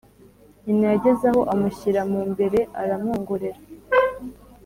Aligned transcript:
Nyina 0.63 0.85
yageze 0.93 1.23
aho 1.31 1.41
amushyira 1.53 2.01
mu 2.11 2.21
mbere 2.31 2.59
aramwongorera 2.81 3.59